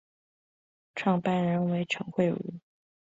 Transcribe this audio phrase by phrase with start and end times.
[0.95, 2.39] 创办人为陈惠如。